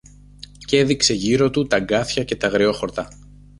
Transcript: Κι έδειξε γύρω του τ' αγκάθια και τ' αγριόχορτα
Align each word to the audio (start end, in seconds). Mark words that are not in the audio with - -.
Κι 0.67 0.75
έδειξε 0.77 1.13
γύρω 1.13 1.49
του 1.49 1.67
τ' 1.67 1.73
αγκάθια 1.73 2.23
και 2.23 2.35
τ' 2.35 2.43
αγριόχορτα 2.43 3.07